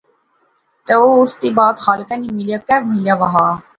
تے 0.85 0.93
او 1.01 1.07
اس 1.21 1.31
تھی 1.39 1.49
بعد 1.57 1.75
خالقے 1.83 2.15
نی 2.21 2.27
ملیا، 2.37 2.59
کہہ 2.67 2.85
ملے 2.89 3.13
وہا 3.21 3.45